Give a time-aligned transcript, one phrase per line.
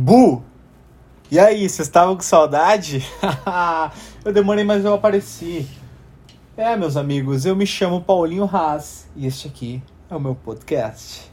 [0.00, 0.44] Bu!
[1.28, 3.04] E aí, vocês estavam com saudade?
[4.24, 5.68] eu demorei, mas eu apareci.
[6.56, 11.28] É, meus amigos, eu me chamo Paulinho Haas e este aqui é o meu podcast.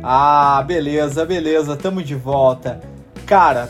[0.00, 2.80] Ah, beleza, beleza, tamo de volta.
[3.26, 3.68] Cara,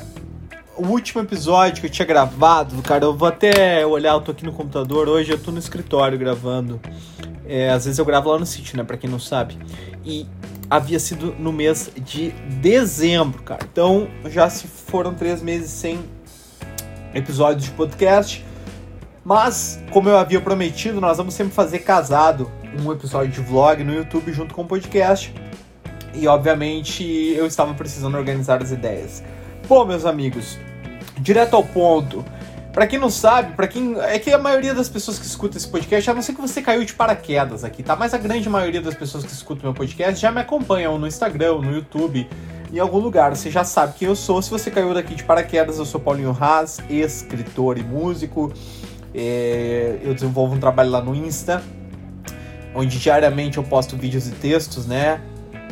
[0.77, 4.45] o último episódio que eu tinha gravado, cara, eu vou até olhar, eu tô aqui
[4.45, 6.79] no computador hoje, eu tô no escritório gravando.
[7.53, 9.59] É, às vezes eu gravo lá no sítio, né, pra quem não sabe.
[10.05, 10.25] E
[10.71, 13.67] havia sido no mês de dezembro, cara.
[13.71, 15.99] Então já se foram três meses sem
[17.13, 18.47] episódios de podcast.
[19.25, 22.49] Mas, como eu havia prometido, nós vamos sempre fazer casado
[22.81, 25.35] um episódio de vlog no YouTube junto com o podcast.
[26.15, 27.05] E obviamente
[27.37, 29.25] eu estava precisando organizar as ideias.
[29.69, 30.57] Bom, meus amigos,
[31.19, 32.25] direto ao ponto.
[32.73, 35.67] Para quem não sabe, para quem é que a maioria das pessoas que escuta esse
[35.67, 37.97] podcast, a não ser que você caiu de paraquedas aqui, tá?
[37.97, 41.57] Mas a grande maioria das pessoas que escutam meu podcast já me acompanham no Instagram,
[41.59, 42.29] no YouTube,
[42.73, 43.35] em algum lugar.
[43.35, 44.41] Você já sabe quem eu sou.
[44.41, 48.53] Se você caiu daqui de paraquedas, eu sou Paulinho Haas, escritor e músico.
[49.13, 51.61] É, eu desenvolvo um trabalho lá no Insta,
[52.73, 55.21] onde diariamente eu posto vídeos e textos, né?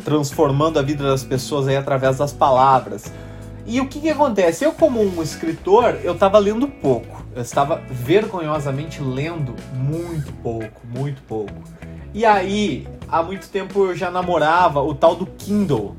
[0.03, 3.09] Transformando a vida das pessoas aí através das palavras.
[3.65, 4.65] E o que, que acontece?
[4.65, 7.23] Eu, como um escritor, eu estava lendo pouco.
[7.35, 11.53] Eu estava vergonhosamente lendo muito pouco, muito pouco.
[12.13, 15.95] E aí, há muito tempo eu já namorava o tal do Kindle,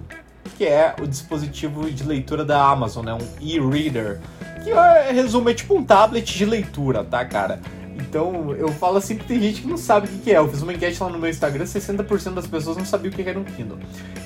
[0.58, 3.14] que é o dispositivo de leitura da Amazon, né?
[3.14, 4.20] Um e-reader.
[4.64, 7.60] Que, é, resumo, é tipo um tablet de leitura, tá, cara?
[8.00, 10.38] Então, eu falo assim que tem gente que não sabe o que é.
[10.38, 13.22] Eu fiz uma enquete lá no meu Instagram, 60% das pessoas não sabiam o que
[13.22, 13.78] era um Kindle.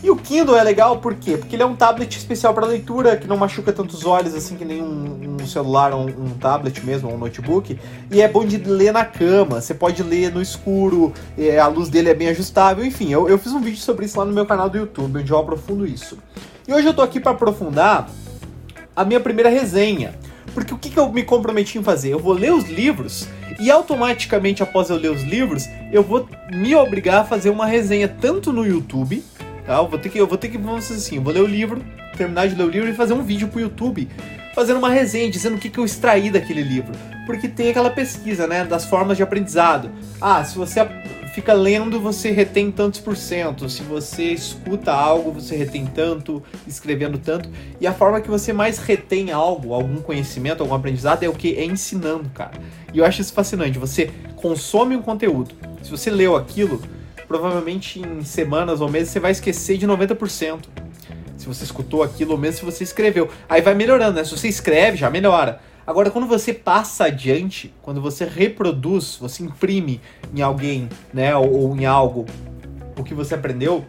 [0.03, 1.36] E o Kindle é legal por quê?
[1.36, 4.64] Porque ele é um tablet especial para leitura, que não machuca tantos olhos assim que
[4.64, 7.78] nem um, um celular ou um, um, tablet mesmo, ou um notebook.
[8.11, 11.88] E é bom de ler na cama, você pode ler no escuro, é, a luz
[11.88, 12.84] dele é bem ajustável.
[12.84, 15.31] Enfim, eu, eu fiz um vídeo sobre isso lá no meu canal do YouTube, onde
[15.31, 16.19] eu aprofundo isso.
[16.66, 18.09] E hoje eu tô aqui para aprofundar
[18.94, 20.15] a minha primeira resenha.
[20.54, 22.10] Porque o que, que eu me comprometi em fazer?
[22.10, 23.26] Eu vou ler os livros
[23.59, 28.09] e automaticamente após eu ler os livros, eu vou me obrigar a fazer uma resenha
[28.09, 29.25] tanto no YouTube,
[29.66, 29.76] tá?
[29.76, 31.82] Eu vou ter que, eu vou ter que, vamos dizer assim, vou ler o livro,
[32.16, 34.09] terminar de ler o livro e fazer um vídeo pro YouTube
[34.54, 36.93] fazendo uma resenha, dizendo o que, que eu extraí daquele livro.
[37.26, 39.91] Porque tem aquela pesquisa, né, das formas de aprendizado.
[40.20, 40.87] Ah, se você
[41.34, 43.69] fica lendo, você retém tantos por cento.
[43.69, 47.50] Se você escuta algo, você retém tanto, escrevendo tanto.
[47.81, 51.56] E a forma que você mais retém algo, algum conhecimento, algum aprendizado, é o que?
[51.56, 52.53] É ensinando, cara.
[52.93, 53.81] E eu acho isso fascinante.
[53.81, 55.56] Você consome um conteúdo.
[55.83, 56.81] Se você leu aquilo,
[57.27, 60.84] provavelmente em semanas ou meses você vai esquecer de 90%.
[61.44, 63.28] Se você escutou aquilo, ou mesmo se você escreveu.
[63.47, 64.25] Aí vai melhorando, né?
[64.25, 65.60] Se você escreve, já melhora.
[65.87, 70.00] Agora, quando você passa adiante, quando você reproduz, você imprime
[70.34, 72.25] em alguém, né, ou, ou em algo
[72.99, 73.84] o que você aprendeu,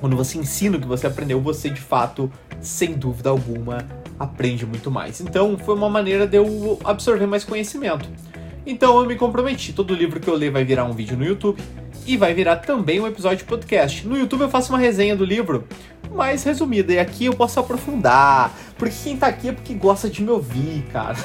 [0.00, 3.86] quando você ensina o que você aprendeu, você de fato, sem dúvida alguma,
[4.18, 5.20] aprende muito mais.
[5.20, 8.08] Então, foi uma maneira de eu absorver mais conhecimento.
[8.64, 9.74] Então, eu me comprometi.
[9.74, 11.60] Todo livro que eu ler vai virar um vídeo no YouTube
[12.06, 14.06] e vai virar também um episódio de podcast.
[14.06, 15.66] No YouTube eu faço uma resenha do livro
[16.12, 20.22] mais resumida e aqui eu posso aprofundar, porque quem tá aqui é porque gosta de
[20.22, 21.16] me ouvir, cara.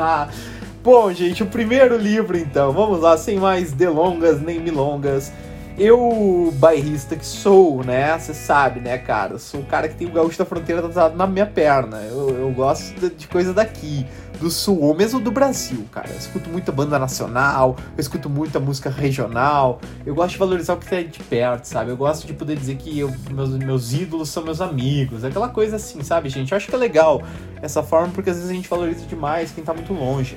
[0.82, 5.30] Bom, gente, o primeiro livro então, vamos lá, sem mais delongas nem milongas.
[5.78, 8.18] Eu, bairrista que sou, né?
[8.18, 9.38] Você sabe, né, cara?
[9.38, 12.02] Sou o cara que tem o gaúcho da fronteira tatuado na minha perna.
[12.02, 14.06] Eu, eu gosto de coisa daqui
[14.40, 16.08] do sul, ou mesmo do Brasil, cara.
[16.10, 19.80] Eu escuto muita banda nacional, eu escuto muita música regional.
[20.04, 21.90] Eu gosto de valorizar o que tá de perto, sabe?
[21.90, 25.76] Eu gosto de poder dizer que eu, meus, meus ídolos são meus amigos, aquela coisa
[25.76, 26.50] assim, sabe, gente?
[26.50, 27.22] Eu acho que é legal
[27.60, 30.36] essa forma porque às vezes a gente valoriza demais quem tá muito longe.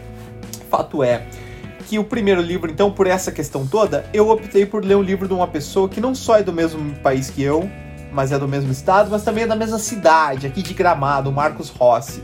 [0.70, 1.26] Fato é
[1.88, 5.28] que o primeiro livro, então, por essa questão toda, eu optei por ler um livro
[5.28, 7.70] de uma pessoa que não só é do mesmo país que eu,
[8.12, 11.70] mas é do mesmo estado, mas também é da mesma cidade, aqui de Gramado, Marcos
[11.70, 12.24] Rossi.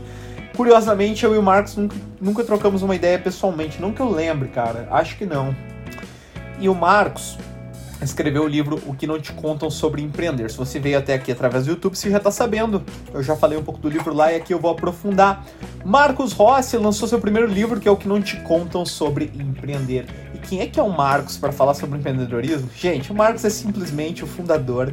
[0.60, 3.80] Curiosamente, eu e o Marcos nunca, nunca trocamos uma ideia pessoalmente.
[3.80, 4.86] Não que eu lembre, cara.
[4.90, 5.56] Acho que não.
[6.58, 7.38] E o Marcos
[8.02, 10.50] escreveu o livro O que não te contam sobre empreender.
[10.50, 12.82] Se você veio até aqui através do YouTube, você já está sabendo.
[13.10, 15.46] Eu já falei um pouco do livro lá e aqui eu vou aprofundar.
[15.82, 20.04] Marcos Rossi lançou seu primeiro livro, que é O que não te contam sobre empreender.
[20.34, 22.68] E quem é que é o Marcos para falar sobre empreendedorismo?
[22.76, 24.92] Gente, o Marcos é simplesmente o fundador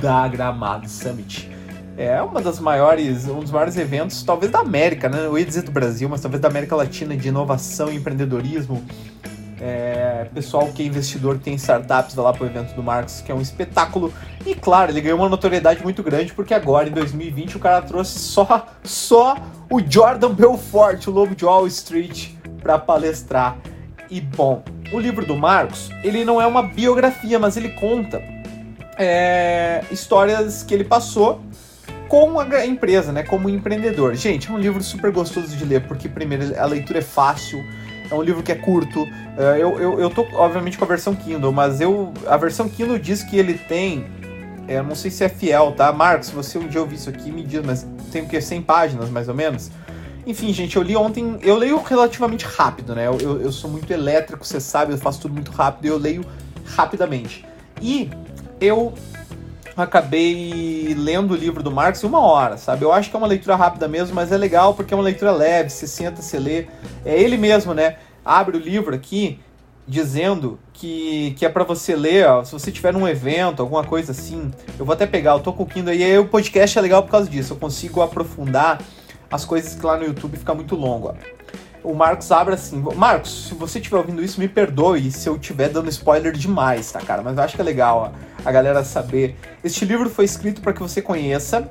[0.00, 1.51] da Gramado Summit
[1.96, 5.26] é uma das maiores, um dos maiores eventos, talvez da América, né?
[5.26, 8.82] Eu ia dizer do Brasil, mas talvez da América Latina de inovação e empreendedorismo.
[9.60, 13.34] É, pessoal que é investidor tem startups vai lá pro evento do Marcos, que é
[13.34, 14.12] um espetáculo.
[14.44, 18.18] E claro, ele ganhou uma notoriedade muito grande porque agora em 2020 o cara trouxe
[18.18, 19.36] só só
[19.70, 22.30] o Jordan Belfort, o lobo de Wall Street,
[22.60, 23.56] para palestrar.
[24.10, 28.20] E bom, o livro do Marcos, ele não é uma biografia, mas ele conta
[28.98, 31.40] é, histórias que ele passou
[32.12, 34.14] com a empresa, né, como empreendedor.
[34.14, 37.64] Gente, é um livro super gostoso de ler, porque primeiro a leitura é fácil,
[38.10, 39.08] é um livro que é curto.
[39.38, 42.98] É, eu, eu, eu tô, obviamente, com a versão Kindle, mas eu a versão Kindle
[42.98, 44.04] diz que ele tem.
[44.68, 45.90] É, não sei se é fiel, tá?
[45.90, 48.38] Marcos, se você um dia ouvir isso aqui, me diz, mas tem o que?
[48.42, 49.70] 100 páginas, mais ou menos?
[50.26, 51.38] Enfim, gente, eu li ontem.
[51.40, 53.06] Eu leio relativamente rápido, né?
[53.06, 56.26] Eu, eu, eu sou muito elétrico, você sabe, eu faço tudo muito rápido eu leio
[56.76, 57.42] rapidamente.
[57.80, 58.10] E
[58.60, 58.92] eu
[59.76, 62.84] acabei lendo o livro do Marx em uma hora, sabe?
[62.84, 65.32] Eu acho que é uma leitura rápida mesmo, mas é legal porque é uma leitura
[65.32, 66.66] leve, você senta, você lê.
[67.04, 67.96] É ele mesmo, né?
[68.24, 69.40] Abre o livro aqui
[69.86, 74.12] dizendo que, que é para você ler, ó, se você tiver num evento, alguma coisa
[74.12, 74.50] assim.
[74.78, 77.02] Eu vou até pegar, eu tô com o Kindle e aí o podcast é legal
[77.02, 77.52] por causa disso.
[77.54, 78.80] Eu consigo aprofundar
[79.30, 81.41] as coisas que lá no YouTube fica muito longo, ó.
[81.82, 82.82] O Marcos abre assim.
[82.94, 87.00] Marcos, se você estiver ouvindo isso, me perdoe se eu estiver dando spoiler demais, tá,
[87.00, 87.22] cara?
[87.22, 89.36] Mas eu acho que é legal, ó a galera saber.
[89.62, 91.70] Este livro foi escrito para que você conheça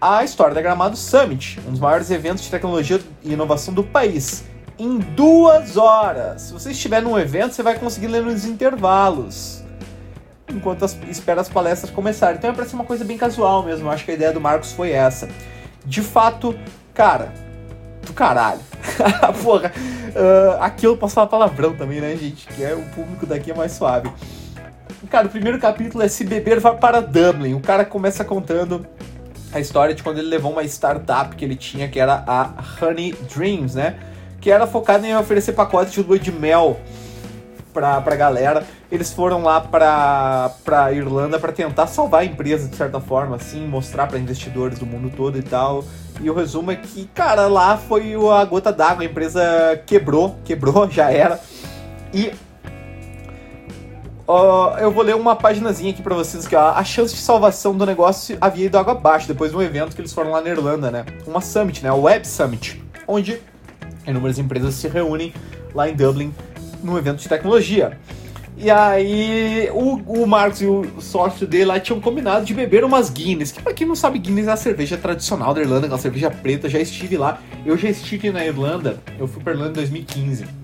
[0.00, 4.44] a história da Gramado Summit, um dos maiores eventos de tecnologia e inovação do país.
[4.78, 6.42] Em duas horas.
[6.42, 9.62] Se você estiver num evento, você vai conseguir ler nos intervalos.
[10.48, 12.36] Enquanto as, espera as palestras começarem.
[12.36, 13.86] Então é pra ser uma coisa bem casual mesmo.
[13.86, 15.28] Eu acho que a ideia do Marcos foi essa.
[15.84, 16.54] De fato,
[16.92, 17.32] cara,
[18.12, 18.60] do caralho.
[19.42, 22.46] Porra, uh, aqui eu posso falar palavrão também, né, gente?
[22.46, 24.10] Que é o público daqui é mais suave.
[25.10, 27.54] Cara, o primeiro capítulo é Se Beber Vai para Dublin.
[27.54, 28.86] O cara começa contando
[29.52, 33.12] a história de quando ele levou uma startup que ele tinha, que era a Honey
[33.34, 33.96] Dreams, né?
[34.40, 36.80] Que era focada em oferecer pacotes de lua de mel
[37.72, 38.64] pra, pra galera.
[38.92, 43.66] Eles foram lá pra, pra Irlanda para tentar salvar a empresa de certa forma, assim,
[43.66, 45.82] mostrar para investidores do mundo todo e tal.
[46.20, 50.88] E o resumo é que, cara, lá foi a gota d'água, a empresa quebrou, quebrou,
[50.92, 51.40] já era.
[52.12, 52.34] E
[54.28, 57.84] Uh, eu vou ler uma paginazinha aqui para vocês que a chance de salvação do
[57.84, 60.90] negócio havia ido água abaixo depois de um evento que eles foram lá na Irlanda,
[60.90, 61.04] né?
[61.26, 61.90] Uma summit, né?
[61.90, 63.42] A Web Summit, onde
[64.06, 65.34] inúmeras empresas se reúnem
[65.74, 66.32] lá em Dublin
[66.82, 67.98] num evento de tecnologia.
[68.56, 73.10] E aí o, o Marcos e o sócio dele lá tinham combinado de beber umas
[73.10, 76.30] Guinness, que pra quem não sabe, Guinness é a cerveja tradicional da Irlanda, aquela cerveja
[76.30, 77.40] preta, já estive lá.
[77.64, 80.62] Eu já estive na Irlanda, eu fui pra Irlanda em 2015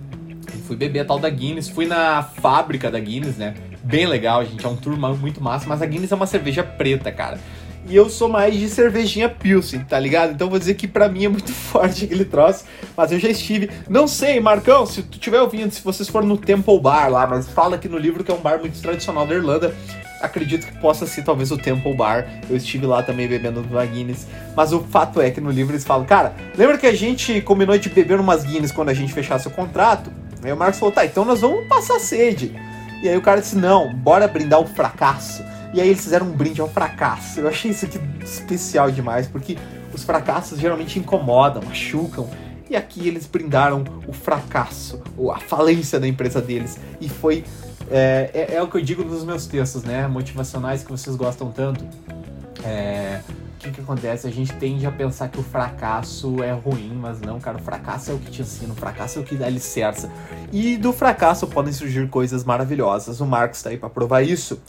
[0.68, 3.54] fui beber a tal da Guinness, fui na fábrica da Guinness, né?
[3.82, 7.10] Bem legal, gente, é um tour muito massa, mas a Guinness é uma cerveja preta,
[7.10, 7.40] cara.
[7.88, 10.32] E eu sou mais de cervejinha Pilsen, tá ligado?
[10.32, 12.64] Então vou dizer que para mim é muito forte aquele troço,
[12.94, 13.70] mas eu já estive.
[13.88, 17.48] Não sei, Marcão, se tu estiver ouvindo, se vocês forem no Temple Bar lá, mas
[17.48, 19.74] fala aqui no livro que é um bar muito tradicional da Irlanda.
[20.20, 22.26] Acredito que possa ser talvez o Temple Bar.
[22.50, 24.26] Eu estive lá também bebendo uma Guinness.
[24.54, 27.78] Mas o fato é que no livro eles falam, cara, lembra que a gente combinou
[27.78, 30.12] de beber umas Guinness quando a gente fechasse o contrato?
[30.42, 32.54] Aí o Marcos falou, tá, então nós vamos passar sede.
[33.02, 35.42] E aí o cara disse, não, bora brindar o fracasso.
[35.72, 37.40] E aí eles fizeram um brinde ao fracasso.
[37.40, 39.58] Eu achei isso aqui especial demais, porque
[39.92, 42.28] os fracassos geralmente incomodam, machucam.
[42.70, 46.78] E aqui eles brindaram o fracasso, ou a falência da empresa deles.
[47.00, 47.44] E foi.
[47.90, 50.06] É, é, é o que eu digo nos meus textos, né?
[50.06, 51.84] Motivacionais que vocês gostam tanto.
[52.62, 53.20] É,
[53.58, 54.26] o que, que acontece?
[54.26, 58.10] A gente tende a pensar que o fracasso é ruim, mas não, cara, o fracasso
[58.10, 60.10] é o que te ensina, o fracasso é o que dá alicerça.
[60.52, 63.20] E do fracasso podem surgir coisas maravilhosas.
[63.20, 64.60] O Marx está aí para provar isso.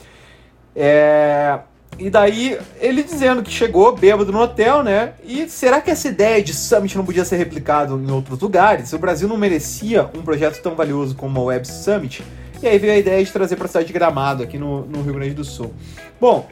[0.81, 1.59] É...
[1.97, 5.13] E daí, ele dizendo que chegou bêbado no hotel, né?
[5.25, 8.93] E será que essa ideia de Summit não podia ser replicado em outros lugares?
[8.93, 12.23] O Brasil não merecia um projeto tão valioso como a Web Summit?
[12.63, 15.01] E aí veio a ideia de trazer para a cidade de Gramado, aqui no, no
[15.01, 15.73] Rio Grande do Sul.
[16.21, 16.47] Bom,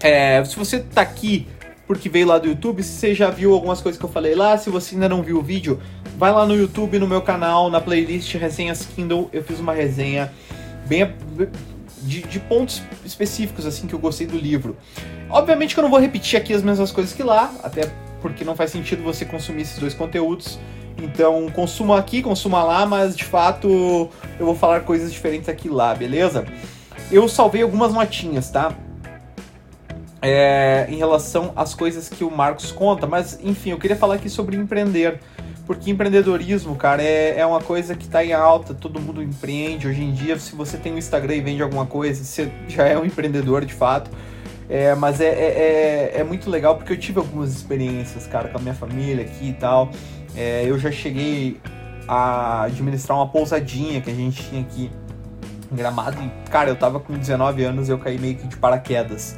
[0.00, 1.46] é, se você está aqui
[1.88, 2.82] porque veio lá do YouTube.
[2.82, 5.38] Se você já viu algumas coisas que eu falei lá, se você ainda não viu
[5.38, 5.80] o vídeo,
[6.18, 9.30] vai lá no YouTube, no meu canal, na playlist Resenhas Kindle.
[9.32, 10.30] Eu fiz uma resenha
[10.86, 11.10] bem
[12.02, 14.76] de, de, pontos específicos assim que eu gostei do livro.
[15.28, 17.90] Obviamente que eu não vou repetir aqui as mesmas coisas que lá, até
[18.20, 20.58] porque não faz sentido você consumir esses dois conteúdos.
[21.00, 23.68] Então, consuma aqui, consuma lá, mas de fato
[24.38, 26.44] eu vou falar coisas diferentes aqui lá, beleza?
[27.10, 28.74] Eu salvei algumas notinhas, tá?
[30.20, 34.28] é, em relação às coisas que o Marcos conta, mas enfim, eu queria falar aqui
[34.28, 35.20] sobre empreender.
[35.68, 39.86] Porque empreendedorismo, cara, é, é uma coisa que está em alta, todo mundo empreende.
[39.86, 42.98] Hoje em dia, se você tem um Instagram e vende alguma coisa, você já é
[42.98, 44.10] um empreendedor de fato.
[44.66, 48.56] É, mas é, é, é, é muito legal porque eu tive algumas experiências, cara, com
[48.56, 49.90] a minha família aqui e tal.
[50.34, 51.60] É, eu já cheguei
[52.08, 54.90] a administrar uma pousadinha que a gente tinha aqui
[55.70, 56.16] em Gramado.
[56.22, 59.36] E, cara, eu tava com 19 anos e eu caí meio que de paraquedas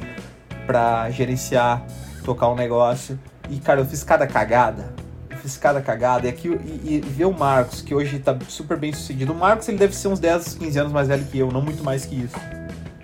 [0.65, 1.85] para gerenciar,
[2.23, 3.19] tocar um negócio.
[3.49, 5.00] E, cara, eu fiz cada cagada.
[5.41, 6.27] Fiz cagada.
[6.27, 9.33] E, aqui, e, e ver o Marcos, que hoje tá super bem sucedido.
[9.33, 11.83] O Marcos ele deve ser uns 10, 15 anos mais velho que eu, não muito
[11.83, 12.35] mais que isso.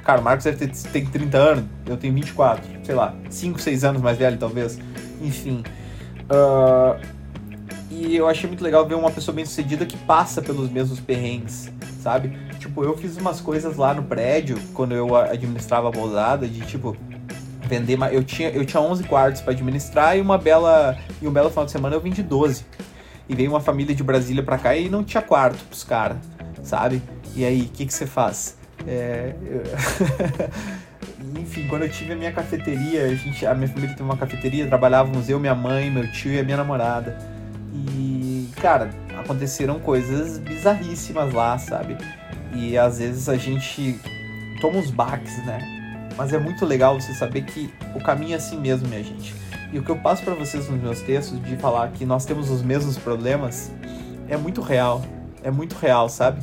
[0.03, 3.83] Cara, o Marcos deve ter tem 30 anos, eu tenho 24, sei lá, 5, 6
[3.83, 4.79] anos mais velho talvez.
[5.21, 5.63] Enfim.
[6.31, 6.99] Uh,
[7.89, 11.71] e eu achei muito legal ver uma pessoa bem sucedida que passa pelos mesmos perrengues,
[12.01, 12.37] sabe?
[12.59, 16.95] Tipo, eu fiz umas coisas lá no prédio, quando eu administrava a pousada, de tipo,
[17.67, 17.97] vender.
[18.11, 20.97] Eu tinha, eu tinha 11 quartos para administrar e uma bela.
[21.21, 22.65] E um belo final de semana eu vendi 12.
[23.29, 26.17] E veio uma família de Brasília para cá e não tinha quarto pros caras,
[26.63, 27.01] sabe?
[27.35, 28.57] E aí, o que, que você faz?
[28.87, 29.63] É, eu...
[31.39, 34.65] Enfim, quando eu tive a minha cafeteria, a, gente, a minha família tem uma cafeteria,
[34.65, 37.17] trabalhávamos eu, minha mãe, meu tio e a minha namorada.
[37.73, 41.97] E, cara, aconteceram coisas bizarríssimas lá, sabe?
[42.53, 43.99] E às vezes a gente
[44.61, 45.76] toma uns baques, né?
[46.17, 49.35] Mas é muito legal você saber que o caminho é assim mesmo, minha gente.
[49.71, 52.49] E o que eu passo para vocês nos meus textos de falar que nós temos
[52.49, 53.71] os mesmos problemas
[54.27, 55.05] é muito real.
[55.43, 56.41] É muito real, sabe?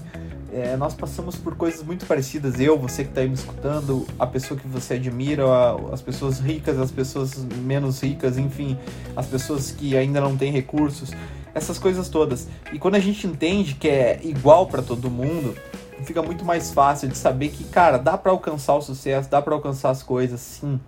[0.53, 2.61] É, nós passamos por coisas muito parecidas.
[2.61, 5.45] Eu, você que está aí me escutando, a pessoa que você admira,
[5.93, 8.79] as pessoas ricas, as pessoas menos ricas, enfim,
[9.17, 11.11] as pessoas que ainda não têm recursos,
[11.53, 12.47] essas coisas todas.
[12.73, 15.57] E quando a gente entende que é igual para todo mundo,
[16.05, 19.55] fica muito mais fácil de saber que, cara, dá para alcançar o sucesso, dá para
[19.55, 20.81] alcançar as coisas, sim.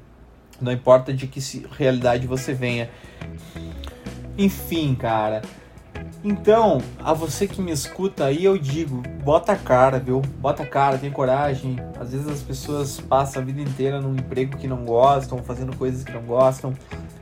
[0.60, 2.88] Não importa de que realidade você venha.
[4.38, 5.42] Enfim, cara.
[6.24, 10.20] Então, a você que me escuta aí, eu digo, bota a cara, viu?
[10.40, 11.76] Bota a cara, tem coragem.
[12.00, 16.02] Às vezes as pessoas passam a vida inteira num emprego que não gostam, fazendo coisas
[16.02, 16.74] que não gostam.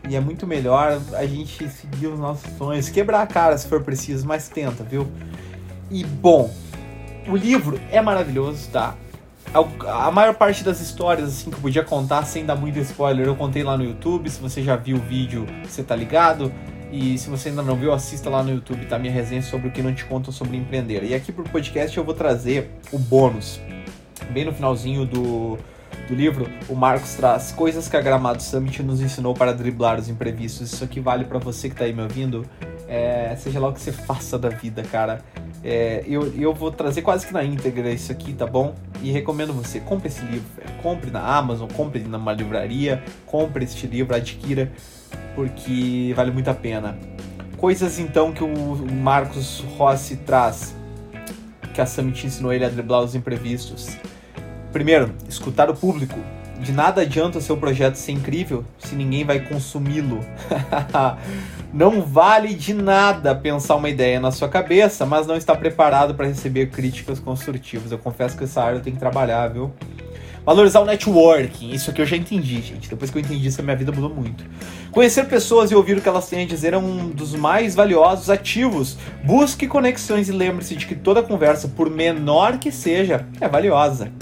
[0.09, 3.83] E é muito melhor a gente seguir os nossos sonhos, quebrar a cara se for
[3.83, 5.07] preciso, mas tenta, viu?
[5.91, 6.51] E bom,
[7.29, 8.95] o livro é maravilhoso, tá?
[9.87, 13.37] A maior parte das histórias assim que eu podia contar sem dar muito spoiler, eu
[13.37, 14.29] contei lá no YouTube.
[14.29, 16.53] Se você já viu o vídeo, você tá ligado.
[16.91, 18.99] E se você ainda não viu, assista lá no YouTube, tá?
[18.99, 21.03] Minha resenha sobre o que não te contam sobre empreender.
[21.05, 23.61] E aqui pro podcast eu vou trazer o bônus.
[24.31, 25.59] Bem no finalzinho do,
[26.09, 30.09] do livro, o Marcos traz coisas que a Gramado Summit nos ensinou para driblar os
[30.09, 30.73] imprevistos.
[30.73, 32.47] Isso aqui vale para você que tá aí me ouvindo.
[32.89, 35.21] É, seja lá o que você faça da vida, cara.
[35.65, 38.75] É, eu, eu vou trazer quase que na íntegra isso aqui, tá bom?
[39.03, 40.47] E recomendo você, compre esse livro,
[40.83, 44.71] compre na Amazon, compre numa livraria, compre este livro, adquira,
[45.35, 46.99] porque vale muito a pena.
[47.57, 50.77] Coisas então que o Marcos Rossi traz,
[51.73, 53.97] que a Summit ensinou ele a driblar os imprevistos.
[54.71, 56.19] Primeiro, escutar o público.
[56.65, 60.21] De nada adianta o seu projeto ser incrível se ninguém vai consumi-lo.
[61.71, 66.27] Não vale de nada pensar uma ideia na sua cabeça, mas não está preparado para
[66.27, 67.91] receber críticas construtivas.
[67.91, 69.73] Eu confesso que essa área tenho que trabalhar, viu?
[70.47, 72.89] Valorizar o networking, isso aqui eu já entendi, gente.
[72.89, 74.45] Depois que eu entendi isso, a minha vida mudou muito.
[74.91, 78.31] Conhecer pessoas e ouvir o que elas têm a dizer é um dos mais valiosos
[78.31, 78.97] ativos.
[79.23, 84.13] Busque conexões e lembre-se de que toda conversa, por menor que seja, é valiosa.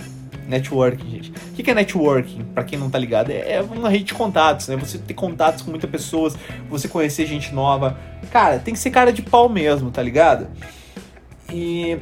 [0.52, 1.30] Networking, gente.
[1.30, 2.44] O que é networking?
[2.54, 4.76] Para quem não tá ligado, é, é uma rede de contatos, né?
[4.76, 6.37] Você ter contatos com muitas pessoas,
[6.68, 7.99] você conhecer gente nova.
[8.30, 10.49] Cara, tem que ser cara de pau mesmo, tá ligado?
[11.50, 11.99] E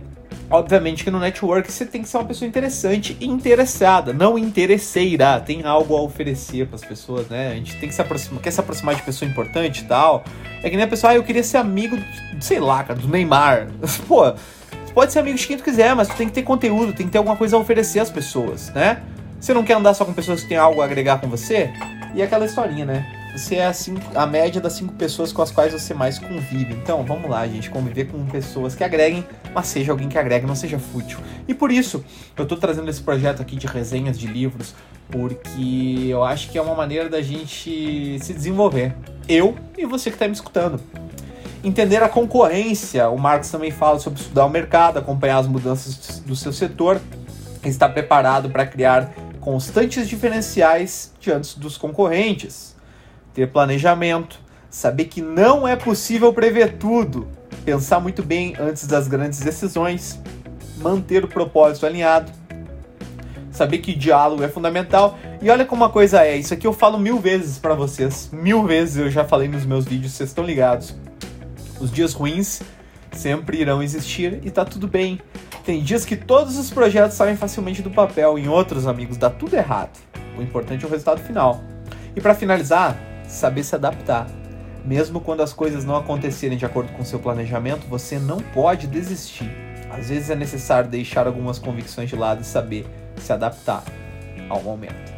[0.50, 5.40] obviamente que no network você tem que ser uma pessoa interessante e interessada, não interesseira.
[5.40, 7.52] Tem algo a oferecer para as pessoas, né?
[7.52, 10.24] A gente tem que se aproximar, quer se aproximar de pessoa importante e tal.
[10.62, 11.96] É que nem a pessoa, ah, eu queria ser amigo,
[12.40, 13.68] sei lá, cara, do Neymar.
[14.08, 14.34] Pô,
[14.90, 17.06] você pode ser amigo de quem tu quiser, mas tu tem que ter conteúdo, tem
[17.06, 19.00] que ter alguma coisa a oferecer às pessoas, né?
[19.40, 21.72] Você não quer andar só com pessoas que têm algo a agregar com você?
[22.12, 23.06] E aquela historinha, né?
[23.32, 26.74] Você é assim, a média das cinco pessoas com as quais você mais convive.
[26.74, 30.56] Então, vamos lá, gente, conviver com pessoas que agreguem, mas seja alguém que agregue, não
[30.56, 31.20] seja fútil.
[31.46, 32.04] E por isso,
[32.36, 34.74] eu tô trazendo esse projeto aqui de resenhas de livros,
[35.08, 38.92] porque eu acho que é uma maneira da gente se desenvolver.
[39.28, 40.80] Eu e você que está me escutando
[41.62, 43.08] entender a concorrência.
[43.08, 47.00] O Marx também fala sobre estudar o mercado, acompanhar as mudanças do seu setor,
[47.64, 52.76] estar preparado para criar constantes diferenciais diante dos concorrentes,
[53.34, 54.38] ter planejamento,
[54.68, 57.28] saber que não é possível prever tudo,
[57.64, 60.20] pensar muito bem antes das grandes decisões,
[60.78, 62.30] manter o propósito alinhado,
[63.50, 65.18] saber que diálogo é fundamental.
[65.42, 68.64] E olha como a coisa é, isso aqui eu falo mil vezes para vocês, mil
[68.64, 70.94] vezes eu já falei nos meus vídeos, vocês estão ligados.
[71.80, 72.62] Os dias ruins
[73.12, 75.18] sempre irão existir e tá tudo bem.
[75.64, 79.56] Tem dias que todos os projetos saem facilmente do papel, em outros, amigos, dá tudo
[79.56, 79.98] errado.
[80.38, 81.62] O importante é o resultado final.
[82.14, 82.96] E para finalizar,
[83.26, 84.26] saber se adaptar.
[84.84, 89.50] Mesmo quando as coisas não acontecerem de acordo com seu planejamento, você não pode desistir.
[89.90, 93.82] Às vezes é necessário deixar algumas convicções de lado e saber se adaptar
[94.48, 95.12] ao momento.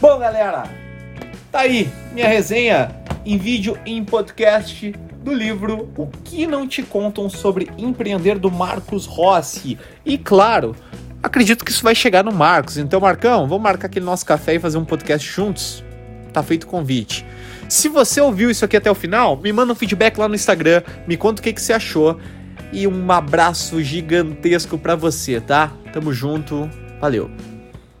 [0.00, 0.64] Bom, galera,
[1.50, 2.90] tá aí minha resenha
[3.24, 8.50] em vídeo e em podcast do livro O que não te contam sobre empreender do
[8.50, 9.78] Marcos Rossi.
[10.04, 10.76] E claro,
[11.22, 12.76] acredito que isso vai chegar no Marcos.
[12.76, 15.82] Então, Marcão, vamos marcar aquele nosso café e fazer um podcast juntos?
[16.32, 17.24] Tá feito o convite.
[17.68, 20.82] Se você ouviu isso aqui até o final, me manda um feedback lá no Instagram,
[21.06, 22.18] me conta o que, que você achou.
[22.72, 25.72] E um abraço gigantesco para você, tá?
[25.92, 26.68] Tamo junto.
[27.00, 27.30] Valeu.